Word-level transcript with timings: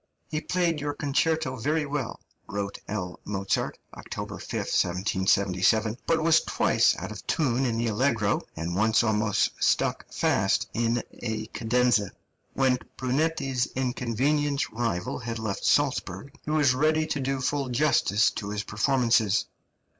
"He 0.31 0.41
played 0.41 0.81
your 0.81 0.95
concerto 0.95 1.55
very 1.57 1.85
well," 1.85 2.21
wrote 2.47 2.79
L. 2.87 3.19
Mozart 3.23 3.77
(October 3.93 4.39
5, 4.39 4.51
1777), 4.53 5.95
"but 6.07 6.23
was 6.23 6.41
twice 6.41 6.97
out 6.97 7.11
of 7.11 7.27
tune 7.27 7.67
in 7.67 7.77
the 7.77 7.85
allegro, 7.85 8.41
and 8.55 8.75
once 8.75 9.03
almost 9.03 9.51
stuck 9.59 10.11
fast 10.11 10.67
in 10.73 11.03
a 11.21 11.45
cadenza." 11.53 12.13
When 12.55 12.79
Brunetti's 12.97 13.67
inconvenient 13.75 14.71
rival 14.71 15.19
had 15.19 15.37
left 15.37 15.63
Salzburg, 15.65 16.33
he 16.45 16.49
was 16.49 16.73
ready 16.73 17.05
to 17.05 17.19
do 17.19 17.39
full 17.39 17.69
justice 17.69 18.31
to 18.31 18.49
his 18.49 18.63
performances. 18.63 19.45